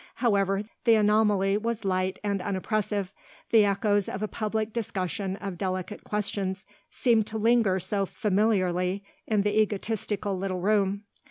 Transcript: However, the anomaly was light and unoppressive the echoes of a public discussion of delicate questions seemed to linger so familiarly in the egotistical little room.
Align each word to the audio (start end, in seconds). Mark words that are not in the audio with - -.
However, 0.15 0.63
the 0.83 0.95
anomaly 0.95 1.57
was 1.59 1.85
light 1.85 2.17
and 2.23 2.41
unoppressive 2.41 3.13
the 3.51 3.65
echoes 3.65 4.09
of 4.09 4.23
a 4.23 4.27
public 4.27 4.73
discussion 4.73 5.35
of 5.35 5.59
delicate 5.59 6.03
questions 6.03 6.65
seemed 6.89 7.27
to 7.27 7.37
linger 7.37 7.79
so 7.79 8.07
familiarly 8.07 9.03
in 9.27 9.43
the 9.43 9.61
egotistical 9.61 10.35
little 10.35 10.59
room. 10.59 11.03